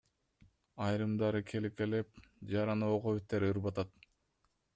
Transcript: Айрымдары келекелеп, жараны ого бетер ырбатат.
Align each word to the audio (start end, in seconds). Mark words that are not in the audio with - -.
Айрымдары 0.85 1.41
келекелеп, 1.51 2.19
жараны 2.55 2.91
ого 2.97 3.15
бетер 3.19 3.47
ырбатат. 3.53 3.95